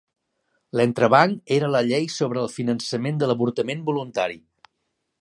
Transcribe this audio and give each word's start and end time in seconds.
L'entrebanc 0.79 1.53
era 1.59 1.69
la 1.75 1.83
llei 1.89 2.09
sobre 2.15 2.43
el 2.47 2.51
finançament 2.57 3.23
de 3.23 3.31
l'avortament 3.33 3.89
voluntari. 3.93 4.43